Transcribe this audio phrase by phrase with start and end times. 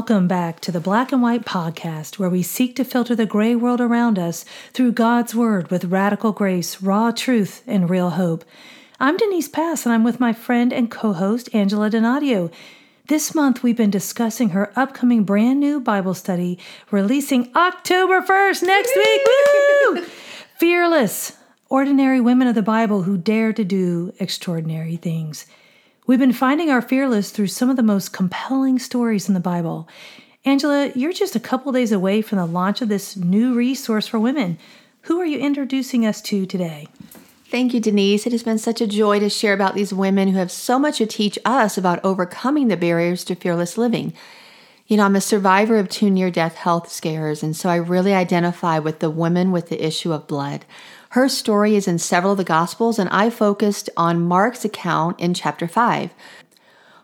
[0.00, 3.54] welcome back to the Black and White Podcast, where we seek to filter the gray
[3.54, 8.42] world around us through God's Word with radical grace, raw truth, and real hope.
[8.98, 12.50] I'm Denise Pass, and I'm with my friend and co host, Angela Donadio.
[13.08, 16.58] This month, we've been discussing her upcoming brand new Bible study,
[16.90, 19.20] releasing October 1st next week.
[19.26, 20.06] Woo!
[20.56, 21.36] Fearless,
[21.68, 25.44] ordinary women of the Bible who dare to do extraordinary things.
[26.06, 29.88] We've been finding our fearless through some of the most compelling stories in the Bible.
[30.44, 34.18] Angela, you're just a couple days away from the launch of this new resource for
[34.18, 34.58] women.
[35.02, 36.88] Who are you introducing us to today?
[37.50, 38.26] Thank you, Denise.
[38.26, 40.98] It has been such a joy to share about these women who have so much
[40.98, 44.14] to teach us about overcoming the barriers to fearless living.
[44.86, 48.14] You know, I'm a survivor of two near death health scares, and so I really
[48.14, 50.64] identify with the women with the issue of blood.
[51.10, 55.34] Her story is in several of the Gospels, and I focused on Mark's account in
[55.34, 56.14] chapter 5.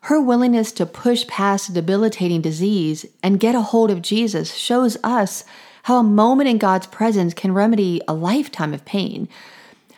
[0.03, 5.43] Her willingness to push past debilitating disease and get a hold of Jesus shows us
[5.83, 9.29] how a moment in God's presence can remedy a lifetime of pain.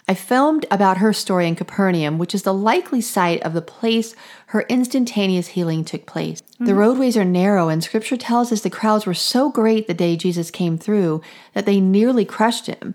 [0.08, 4.16] I filmed about her story in Capernaum, which is the likely site of the place
[4.46, 6.40] her instantaneous healing took place.
[6.40, 6.64] Mm-hmm.
[6.64, 10.16] The roadways are narrow, and scripture tells us the crowds were so great the day
[10.16, 11.20] Jesus came through
[11.52, 12.94] that they nearly crushed him.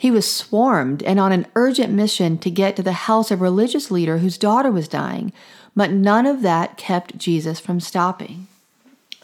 [0.00, 3.42] He was swarmed and on an urgent mission to get to the house of a
[3.42, 5.32] religious leader whose daughter was dying,
[5.74, 8.46] but none of that kept Jesus from stopping.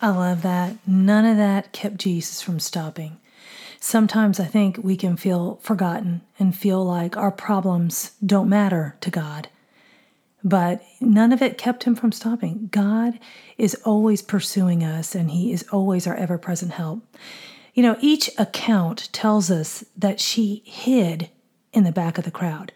[0.03, 0.75] I love that.
[0.85, 3.19] None of that kept Jesus from stopping.
[3.79, 9.11] Sometimes I think we can feel forgotten and feel like our problems don't matter to
[9.13, 9.47] God.
[10.43, 12.69] But none of it kept him from stopping.
[12.73, 13.21] God
[13.57, 17.01] is always pursuing us and he is always our ever present help.
[17.75, 21.29] You know, each account tells us that she hid
[21.73, 22.73] in the back of the crowd.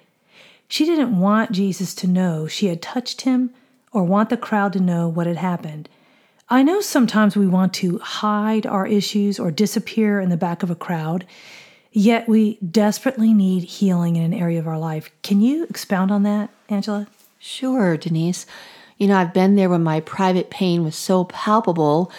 [0.67, 3.51] She didn't want Jesus to know she had touched him
[3.93, 5.89] or want the crowd to know what had happened.
[6.51, 10.71] I know sometimes we want to hide our issues or disappear in the back of
[10.71, 11.25] a crowd,
[11.93, 15.11] yet we desperately need healing in an area of our life.
[15.23, 17.07] Can you expound on that, Angela?
[17.39, 18.47] Sure, Denise.
[18.97, 22.11] You know, I've been there when my private pain was so palpable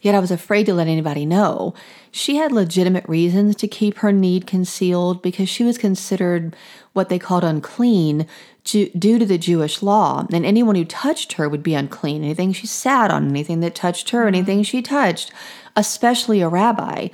[0.00, 1.74] yet I was afraid to let anybody know.
[2.10, 6.56] She had legitimate reasons to keep her need concealed because she was considered
[6.92, 8.26] what they called unclean
[8.64, 12.22] due to the Jewish law, and anyone who touched her would be unclean.
[12.22, 14.34] Anything she sat on, anything that touched her, mm-hmm.
[14.34, 15.32] anything she touched,
[15.76, 17.08] especially a rabbi.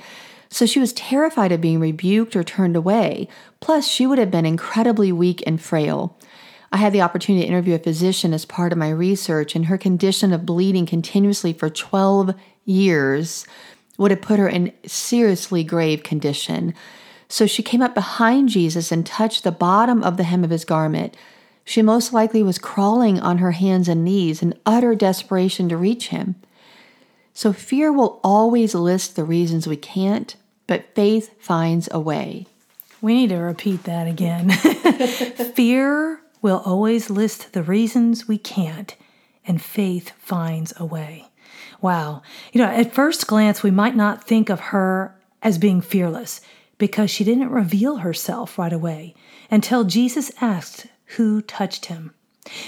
[0.49, 3.27] So she was terrified of being rebuked or turned away.
[3.59, 6.17] Plus, she would have been incredibly weak and frail.
[6.71, 9.77] I had the opportunity to interview a physician as part of my research, and her
[9.77, 12.35] condition of bleeding continuously for 12
[12.67, 13.47] years
[13.97, 16.73] would have put her in seriously grave condition.
[17.27, 20.65] So she came up behind Jesus and touched the bottom of the hem of his
[20.65, 21.17] garment.
[21.65, 26.09] She most likely was crawling on her hands and knees in utter desperation to reach
[26.09, 26.35] him.
[27.33, 30.35] So fear will always list the reasons we can't,
[30.65, 32.47] but faith finds a way.
[33.01, 34.49] We need to repeat that again.
[35.55, 38.95] fear will always list the reasons we can't,
[39.45, 41.27] and faith finds a way.
[41.81, 42.21] Wow.
[42.53, 46.41] You know, at first glance, we might not think of her as being fearless
[46.77, 49.15] because she didn't reveal herself right away
[49.49, 52.13] until Jesus asked who touched him.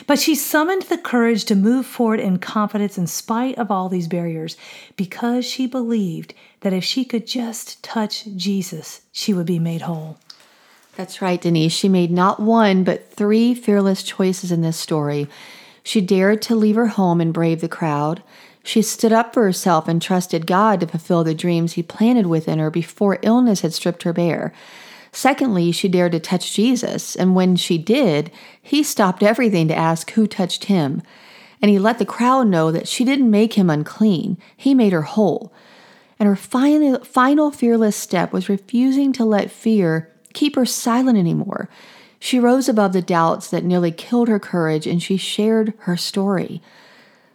[0.08, 4.08] But she summoned the courage to move forward in confidence in spite of all these
[4.08, 4.58] barriers
[4.98, 10.18] because she believed that if she could just touch Jesus, she would be made whole.
[10.96, 11.72] That's right, Denise.
[11.72, 15.30] She made not one, but three fearless choices in this story.
[15.82, 18.22] She dared to leave her home and brave the crowd.
[18.64, 22.60] She stood up for herself and trusted God to fulfill the dreams He planted within
[22.60, 24.54] her before illness had stripped her bare.
[25.12, 28.32] Secondly, she dared to touch Jesus, and when she did,
[28.62, 31.02] he stopped everything to ask who touched him.
[31.62, 35.02] And he let the crowd know that she didn't make him unclean, he made her
[35.02, 35.52] whole.
[36.20, 41.70] And her final, final fearless step was refusing to let fear keep her silent anymore.
[42.20, 46.62] She rose above the doubts that nearly killed her courage and she shared her story.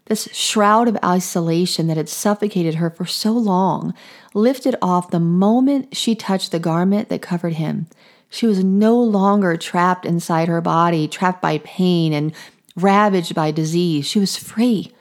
[0.06, 3.94] This shroud of isolation that had suffocated her for so long
[4.34, 7.86] lifted off the moment she touched the garment that covered him.
[8.28, 12.34] She was no longer trapped inside her body, trapped by pain and
[12.76, 14.06] ravaged by disease.
[14.06, 14.92] She was free.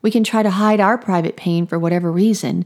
[0.00, 2.64] We can try to hide our private pain for whatever reason,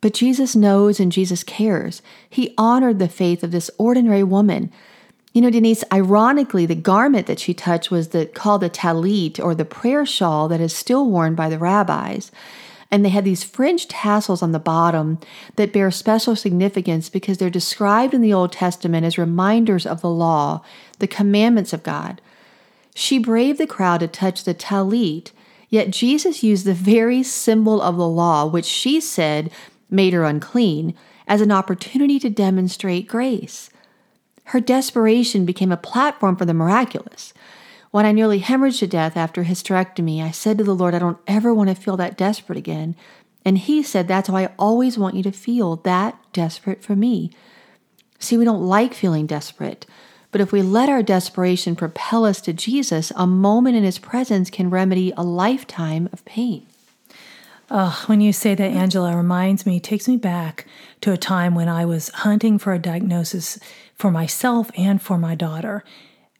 [0.00, 2.00] but Jesus knows and Jesus cares.
[2.30, 4.72] He honored the faith of this ordinary woman
[5.32, 9.54] you know, Denise, ironically, the garment that she touched was the, called the talit or
[9.54, 12.30] the prayer shawl that is still worn by the rabbis.
[12.90, 15.18] And they had these fringe tassels on the bottom
[15.56, 20.08] that bear special significance because they're described in the Old Testament as reminders of the
[20.08, 20.62] law,
[20.98, 22.22] the commandments of God.
[22.94, 25.32] She braved the crowd to touch the talit,
[25.68, 29.50] Yet Jesus used the very symbol of the law, which she said
[29.90, 30.94] made her unclean,
[31.26, 33.70] as an opportunity to demonstrate grace.
[34.48, 37.34] Her desperation became a platform for the miraculous.
[37.90, 41.18] When I nearly hemorrhaged to death after hysterectomy, I said to the Lord, I don't
[41.26, 42.96] ever want to feel that desperate again.
[43.44, 47.30] And He said, That's how I always want you to feel that desperate for me.
[48.18, 49.84] See, we don't like feeling desperate.
[50.30, 54.48] But if we let our desperation propel us to Jesus, a moment in His presence
[54.48, 56.66] can remedy a lifetime of pain.
[57.70, 60.66] Oh, when you say that, Angela, reminds me, takes me back
[61.02, 63.58] to a time when I was hunting for a diagnosis
[63.98, 65.84] for myself and for my daughter.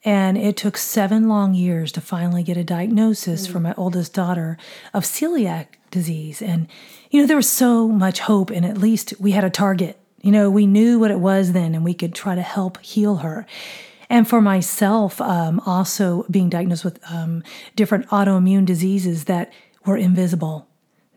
[0.05, 3.53] And it took seven long years to finally get a diagnosis mm.
[3.53, 4.57] for my oldest daughter
[4.95, 6.41] of celiac disease.
[6.41, 6.69] And,
[7.11, 9.99] you know, there was so much hope, and at least we had a target.
[10.23, 13.17] You know, we knew what it was then, and we could try to help heal
[13.17, 13.45] her.
[14.09, 17.43] And for myself, um, also being diagnosed with um,
[17.77, 19.53] different autoimmune diseases that
[19.85, 20.69] were invisible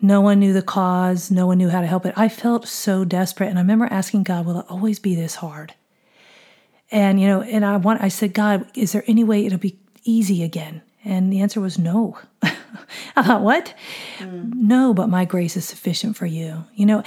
[0.01, 1.29] no one knew the cause.
[1.29, 2.13] No one knew how to help it.
[2.17, 3.49] I felt so desperate.
[3.49, 5.75] And I remember asking God, will it always be this hard?
[6.91, 9.79] And, you know, and I want, I said, God, is there any way it'll be
[10.03, 10.81] easy again?
[11.03, 12.19] And the answer was no.
[12.43, 13.73] I thought, what?
[14.19, 14.53] Mm.
[14.53, 16.65] No, but my grace is sufficient for you.
[16.75, 17.03] You know,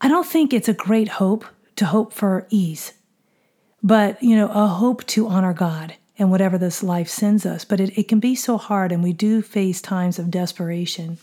[0.00, 1.44] I don't think it's a great hope
[1.76, 2.94] to hope for ease,
[3.82, 7.64] but, you know, a hope to honor God and whatever this life sends us.
[7.64, 11.18] But it, it can be so hard, and we do face times of desperation.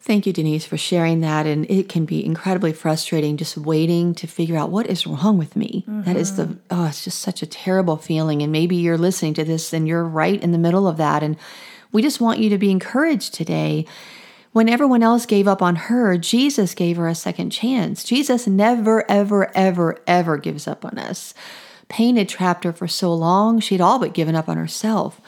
[0.00, 1.44] Thank you, Denise, for sharing that.
[1.46, 5.56] And it can be incredibly frustrating just waiting to figure out what is wrong with
[5.56, 5.84] me.
[5.88, 6.02] Mm-hmm.
[6.02, 6.58] That is the, mm-hmm.
[6.70, 8.40] oh, it's just such a terrible feeling.
[8.40, 11.22] And maybe you're listening to this and you're right in the middle of that.
[11.22, 11.36] And
[11.92, 13.86] we just want you to be encouraged today.
[14.52, 18.02] When everyone else gave up on her, Jesus gave her a second chance.
[18.02, 21.34] Jesus never, ever, ever, ever gives up on us.
[21.88, 25.20] Pain had trapped her for so long, she'd all but given up on herself.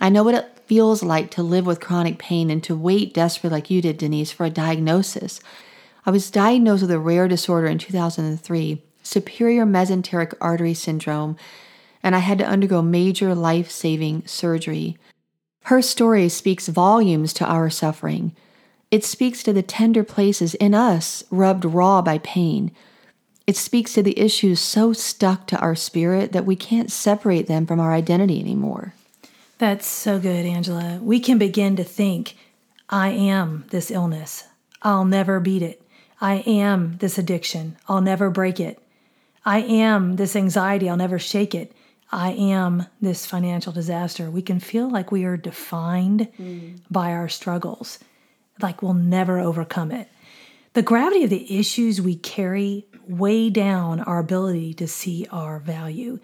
[0.00, 3.56] I know what it feels like to live with chronic pain and to wait desperately,
[3.56, 5.40] like you did, Denise, for a diagnosis.
[6.06, 11.36] I was diagnosed with a rare disorder in 2003, superior mesenteric artery syndrome,
[12.04, 14.96] and I had to undergo major life saving surgery.
[15.64, 18.36] Her story speaks volumes to our suffering.
[18.92, 22.70] It speaks to the tender places in us rubbed raw by pain.
[23.44, 27.66] It speaks to the issues so stuck to our spirit that we can't separate them
[27.66, 28.94] from our identity anymore.
[29.60, 30.98] That's so good, Angela.
[31.02, 32.34] We can begin to think,
[32.88, 34.44] I am this illness.
[34.80, 35.82] I'll never beat it.
[36.18, 37.76] I am this addiction.
[37.86, 38.82] I'll never break it.
[39.44, 40.88] I am this anxiety.
[40.88, 41.74] I'll never shake it.
[42.10, 44.30] I am this financial disaster.
[44.30, 46.80] We can feel like we are defined mm.
[46.90, 47.98] by our struggles,
[48.62, 50.08] like we'll never overcome it.
[50.72, 56.18] The gravity of the issues we carry weigh down our ability to see our value.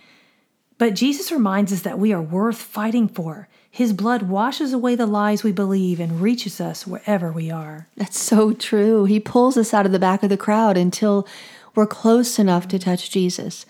[0.79, 3.49] But Jesus reminds us that we are worth fighting for.
[3.71, 7.87] His blood washes away the lies we believe and reaches us wherever we are.
[7.97, 9.05] That's so true.
[9.05, 11.27] He pulls us out of the back of the crowd until
[11.75, 13.67] we're close enough to touch Jesus.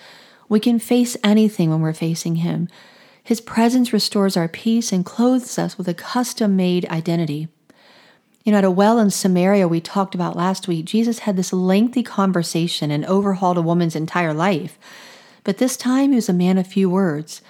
[0.49, 2.69] We can face anything when we're facing Him.
[3.23, 7.49] His presence restores our peace and clothes us with a custom made identity.
[8.45, 11.53] You know, at a well in Samaria we talked about last week, Jesus had this
[11.53, 14.79] lengthy conversation and overhauled a woman's entire life.
[15.47, 17.41] But this time he was a man of few words.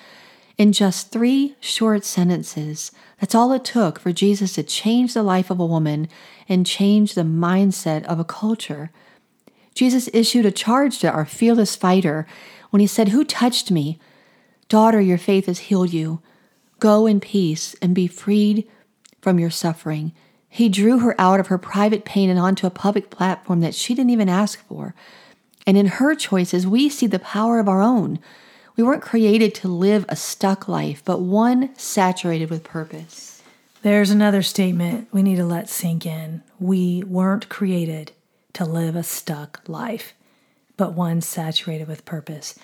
[0.59, 5.49] In just three short sentences, that's all it took for Jesus to change the life
[5.51, 6.11] of a woman
[6.47, 8.91] and change the mindset of a culture.
[9.75, 12.27] Jesus issued a charge to our fearless fighter
[12.69, 13.99] when he said, Who touched me?
[14.69, 16.21] Daughter, your faith has healed you.
[16.81, 18.69] Go in peace and be freed
[19.23, 20.13] from your suffering.
[20.51, 23.95] He drew her out of her private pain and onto a public platform that she
[23.95, 24.95] didn't even ask for.
[25.67, 28.21] And in her choices, we see the power of our own.
[28.77, 33.43] We weren't created to live a stuck life, but one saturated with purpose.
[33.83, 36.43] There's another statement we need to let sink in.
[36.61, 38.13] We weren't created
[38.55, 40.15] to live a stuck life,
[40.77, 42.55] but one saturated with purpose.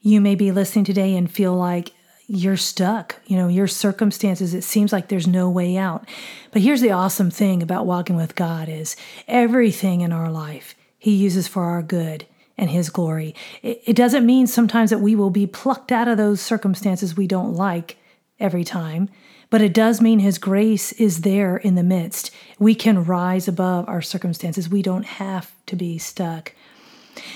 [0.00, 1.92] You may be listening today and feel like
[2.26, 3.16] you're stuck.
[3.26, 6.06] You know, your circumstances, it seems like there's no way out.
[6.50, 8.96] But here's the awesome thing about walking with God is
[9.28, 13.34] everything in our life he uses for our good and His glory.
[13.62, 17.26] It, it doesn't mean sometimes that we will be plucked out of those circumstances we
[17.26, 17.96] don't like
[18.40, 19.08] every time,
[19.50, 22.30] but it does mean His grace is there in the midst.
[22.58, 24.68] We can rise above our circumstances.
[24.68, 26.54] We don't have to be stuck.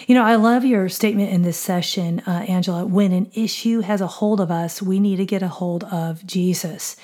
[0.07, 2.85] You know, I love your statement in this session, uh, Angela.
[2.85, 6.27] When an issue has a hold of us, we need to get a hold of
[6.27, 6.97] Jesus.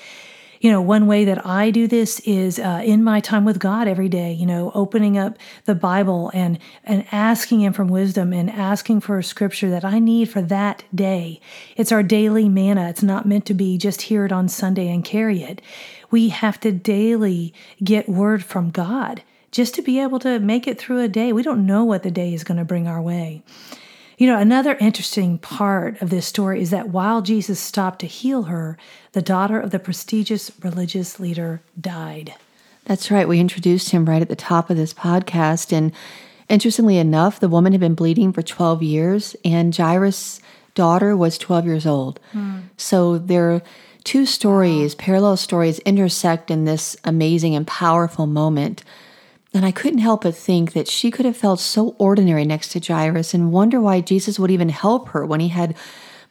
[0.65, 3.87] You know, one way that I do this is uh, in my time with God
[3.87, 8.49] every day, you know, opening up the Bible and, and asking Him for wisdom and
[8.49, 11.39] asking for a scripture that I need for that day.
[11.77, 12.89] It's our daily manna.
[12.89, 15.61] It's not meant to be just hear it on Sunday and carry it.
[16.09, 17.53] We have to daily
[17.83, 21.31] get word from God just to be able to make it through a day.
[21.31, 23.43] We don't know what the day is going to bring our way.
[24.17, 28.43] You know, another interesting part of this story is that while Jesus stopped to heal
[28.43, 28.77] her,
[29.11, 32.33] the daughter of the prestigious religious leader died.
[32.85, 33.27] That's right.
[33.27, 35.73] We introduced him right at the top of this podcast.
[35.73, 35.91] And
[36.47, 40.39] interestingly enough, the woman had been bleeding for 12 years, and Jairus'
[40.75, 42.19] daughter was 12 years old.
[42.31, 42.59] Hmm.
[42.77, 43.61] So their
[44.03, 48.83] two stories, parallel stories, intersect in this amazing and powerful moment.
[49.55, 52.79] And I couldn't help but think that she could have felt so ordinary next to
[52.79, 55.77] Jairus and wonder why Jesus would even help her when he had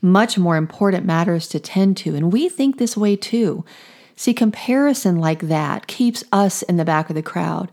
[0.03, 2.15] much more important matters to tend to.
[2.15, 3.65] And we think this way too.
[4.15, 7.73] See, comparison like that keeps us in the back of the crowd.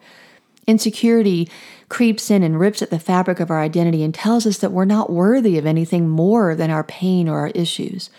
[0.68, 1.50] Insecurity
[1.90, 4.86] creeps in and rips at the fabric of our identity and tells us that we're
[4.86, 8.10] not worthy of anything more than our pain or our issues.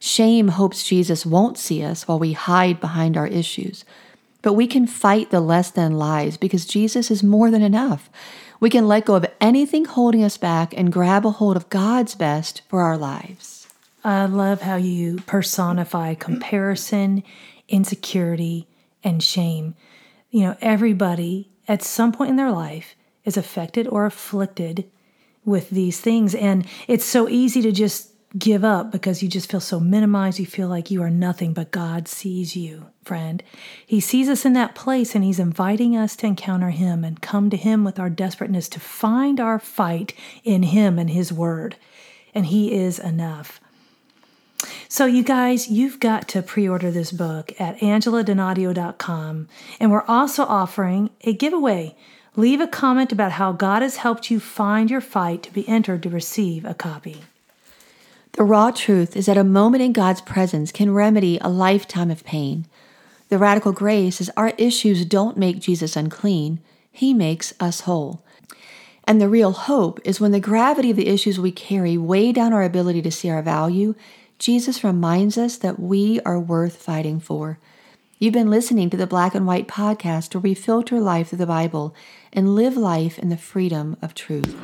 [0.00, 3.84] Shame hopes Jesus won't see us while we hide behind our issues.
[4.42, 8.08] But we can fight the less than lies because Jesus is more than enough.
[8.60, 12.14] We can let go of anything holding us back and grab a hold of God's
[12.14, 13.66] best for our lives.
[14.04, 17.22] I love how you personify comparison,
[17.68, 18.68] insecurity,
[19.02, 19.74] and shame.
[20.30, 24.88] You know, everybody at some point in their life is affected or afflicted
[25.44, 26.34] with these things.
[26.34, 30.38] And it's so easy to just give up because you just feel so minimized.
[30.38, 33.42] You feel like you are nothing, but God sees you, friend.
[33.86, 37.48] He sees us in that place and He's inviting us to encounter Him and come
[37.50, 40.12] to Him with our desperateness to find our fight
[40.44, 41.76] in Him and His Word.
[42.34, 43.60] And He is enough.
[44.88, 49.48] So, you guys, you've got to pre order this book at angeladonadio.com.
[49.78, 51.96] And we're also offering a giveaway.
[52.36, 56.02] Leave a comment about how God has helped you find your fight to be entered
[56.02, 57.22] to receive a copy.
[58.32, 62.24] The raw truth is that a moment in God's presence can remedy a lifetime of
[62.24, 62.66] pain.
[63.28, 68.24] The radical grace is our issues don't make Jesus unclean, He makes us whole.
[69.04, 72.52] And the real hope is when the gravity of the issues we carry weigh down
[72.52, 73.94] our ability to see our value,
[74.38, 77.58] Jesus reminds us that we are worth fighting for.
[78.18, 81.46] You've been listening to the Black and White podcast where we filter life through the
[81.46, 81.94] Bible
[82.32, 84.54] and live life in the freedom of truth.